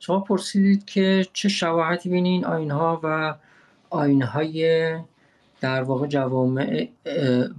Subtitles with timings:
[0.00, 3.34] شما پرسیدید که چه شباهتی بین این آینها و
[3.90, 4.98] آینهای
[5.60, 6.88] در واقع جوامع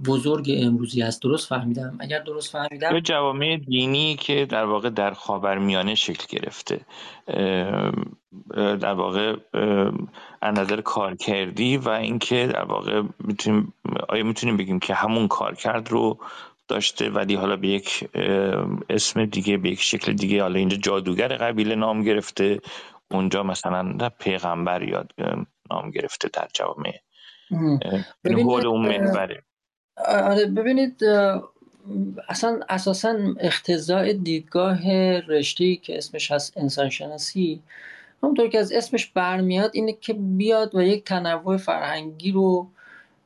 [0.06, 5.94] بزرگ امروزی است درست فهمیدم؟ اگر درست فهمیدم جوامع دینی که در واقع در خاورمیانه
[5.94, 6.80] شکل گرفته.
[8.56, 9.36] در واقع
[10.42, 13.74] از نظر کارکردی و اینکه در واقع می‌تونیم
[14.08, 16.18] آیا می‌تونیم بگیم که همون کارکرد رو
[16.68, 18.08] داشته ولی حالا به یک
[18.90, 22.60] اسم دیگه به یک شکل دیگه حالا اینجا جادوگر قبیله نام گرفته.
[23.10, 25.12] اونجا مثلا پیغمبر یاد
[25.70, 26.94] نام گرفته در جوامع
[28.24, 29.10] ببینید اون
[30.06, 31.04] آره ببینید
[32.28, 37.62] اصلا اساسا اختزاع دیدگاه رشته که اسمش هست انسان شناسی
[38.22, 42.68] همونطور که از اسمش برمیاد اینه که بیاد و یک تنوع فرهنگی رو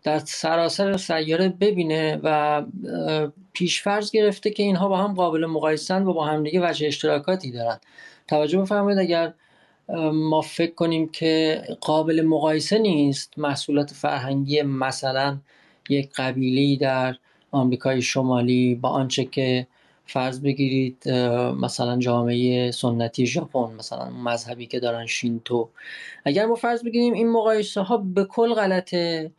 [0.03, 2.63] در سراسر سیاره ببینه و
[3.53, 7.81] پیشفرض گرفته که اینها با هم قابل مقایسن و با هم دیگه وجه اشتراکاتی دارن.
[8.29, 9.33] توجه بفرمایید اگر
[10.13, 15.39] ما فکر کنیم که قابل مقایسه نیست محصولات فرهنگی مثلا
[15.89, 17.17] یک قبیله در
[17.51, 19.67] آمریکای شمالی با آنچه که
[20.07, 21.09] فرض بگیرید
[21.61, 25.69] مثلا جامعه سنتی ژاپن مثلا مذهبی که دارن شینتو.
[26.25, 29.31] اگر ما فرض بگیریم این مقایسه ها به کل غلطه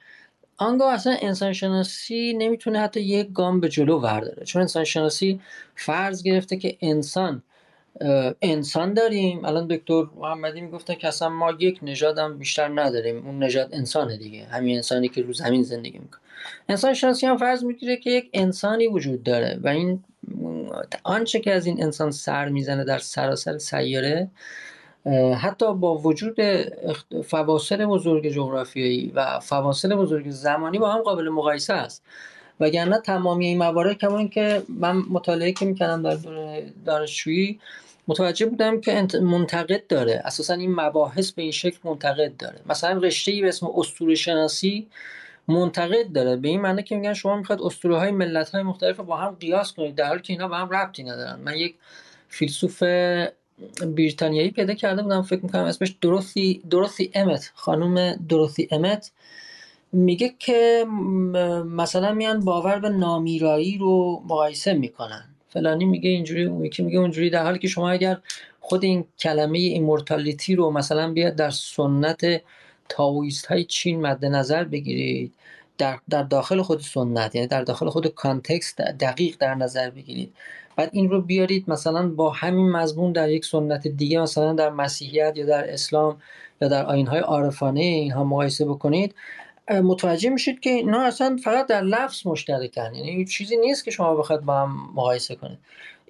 [0.64, 4.46] آنگاه اصلا انسان شناسی نمی‌تونه حتی یک گام به جلو ورداره.
[4.46, 5.42] چون انسان شناسی
[5.76, 7.44] فرض گرفته که انسان
[8.42, 9.46] انسان داریم.
[9.46, 13.26] الان دکتر محمدی می‌گفتن که اصلا ما یک نژاد هم بیشتر نداریم.
[13.28, 14.46] اون نژاد انسانه دیگه.
[14.46, 16.20] همین انسانی که رو زمین زندگی می‌کنه.
[16.70, 19.60] انسان شناسی هم فرض می‌گیره که یک انسانی وجود داره.
[19.64, 20.04] و این
[21.04, 24.30] آنچه که از این انسان سر می‌زنه در سراسر سیاره
[25.42, 26.38] حتی با وجود
[27.26, 32.04] فواصل بزرگ جغرافیایی و فواصل بزرگ زمانی با هم قابل مقایسه است.
[32.60, 36.18] وگرنه تمامی این موارد کما که من مطالعه که می‌کردم در
[36.86, 37.60] دانشجویی
[38.08, 40.22] متوجه بودم که منتقد داره.
[40.26, 42.60] اساسا این مباحث به این شکل منتقد داره.
[42.66, 44.88] مثلا رشته ای به اسم اسطوره شناسی
[45.48, 46.36] منتقد داره.
[46.36, 49.74] به این معنی که میگن شما می‌خواد اسطوره های ملت های مختلف با هم قیاس
[49.74, 51.40] کنید در حالی که اینا با هم ربطی ندارن.
[51.40, 51.76] من یک
[52.28, 52.84] فیلسوف
[53.96, 55.22] بریتانیایی پیدا کرده بودم.
[55.22, 57.52] فکر می‌کنم اسمش دروتی دروتی امت.
[57.56, 59.12] خانم دروتی امت
[59.92, 60.86] میگه که
[61.66, 65.26] مثلا میان باور به نامیرایی رو مقایسه می‌کنن.
[65.50, 68.18] فلانی میگه اینجوری اون یکی میگه اونجوری در حالی که شما اگر
[68.60, 72.42] خود این کلمه immortality رو مثلا بیاد در سنت
[72.90, 75.34] Taoist های چین مد نظر بگیرید
[75.84, 80.34] در, در داخل خود سنت یعنی در داخل خود context دقیق در نظر بگیرید.
[80.76, 85.34] بعد این رو بیارید مثلا با همین مضمون در یک سنت دیگه مثلا در مسیحیت
[85.38, 86.22] یا در اسلام
[86.62, 89.16] یا در آینهای عارفانه اینها مقایسه بکنید.
[89.70, 92.96] متوجه میشید که اینا اصلا فقط در لفظ مشترکن.
[92.96, 95.60] یعنی چیزی نیست که شما بخواد با هم مقایسه کنید.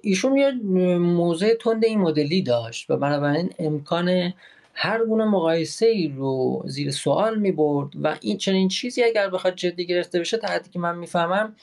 [0.02, 0.50] ایشون یه
[0.98, 4.32] موضع تند این مدلی داشت و بنابراین امکان
[4.74, 9.54] هر گونه مقایسه ای رو زیر سوال می برد و این چنین چیزی اگر بخواد
[9.54, 11.56] جدی گرفته بشه تا حدی که من می‌فهمم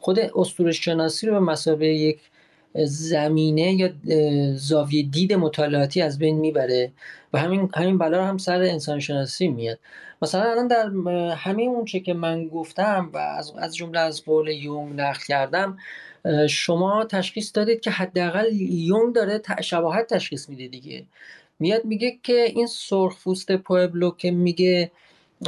[0.00, 2.20] خود اسطوره شناسی رو به مسابقه یک
[2.84, 3.90] زمینه یا
[4.56, 6.92] زاویه دید مطالعاتی از بین می‌بره
[7.32, 9.78] و همین همین بلا هم سر انسان شناسی میاد.
[10.22, 10.88] مثلا الان در
[11.34, 15.78] همین اون چه که من گفتم و از از جمله از قول یونگ نقل کردم
[16.50, 21.04] شما تشخیص دادید که حداقل یونگ داره شباهت تشخیص میده دیگه.
[21.62, 24.90] میاد میگه که این سرخپوست پوبلو که میگه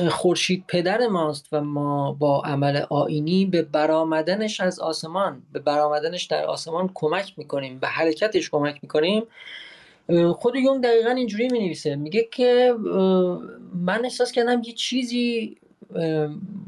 [0.08, 6.44] خورشید پدر ماست و ما با عمل آینی به برآمدنش از آسمان به برآمدنش در
[6.44, 9.22] آسمان کمک می‌کنیم به حرکتش کمک می‌کنیم.
[10.34, 12.74] خود یونگ دقیقا اینجوری می نویسه میگه که
[13.74, 15.56] من احساس کردم یه چیزی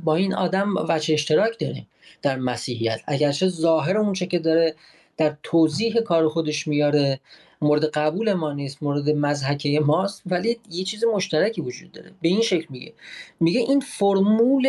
[0.05, 1.87] با این آدم وچه اشتراک داره
[2.23, 3.01] در مسیحیت.
[3.06, 4.75] اگرچه ظاهر اون چه که داره
[5.17, 7.21] در توضیح کار خودش میاره
[7.62, 12.12] مورد قبول ما نیست مورد مزحکه ماست ولی یه چیز مشترکی وجود داره.
[12.22, 12.94] به این شکل میگه.
[13.41, 14.69] میگه این فرمول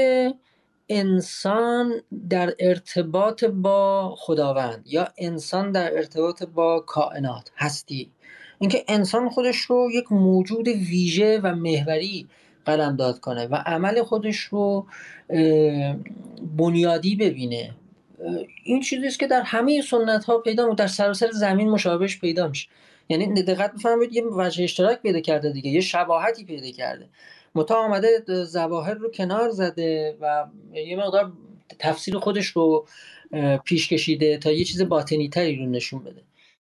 [0.90, 1.94] انسان
[2.30, 8.12] در ارتباط با خداوند یا انسان در ارتباط با کائنات هستی.
[8.60, 12.28] اینکه انسان خودش رو یک موجود ویژه و محوری
[12.76, 14.86] داد کنه و عمل خودش رو
[16.58, 17.76] بنیادی ببینه.
[18.64, 22.68] این چیزی است که در همه سنت ها پیدا در سراسر زمین مشابهش پیدا میشه.
[23.10, 27.10] یعنی دقت بفرمایید یه وجه اشتراک پیدا کرده دیگه یه شباهتی پیدا کرده.
[27.56, 31.34] متا آمده زواهر رو کنار زده و یه مقدار
[31.80, 32.88] تفسیر خودش رو
[33.66, 36.27] پیش کشیده تا یه چیز باطنی تری رو نشون بده.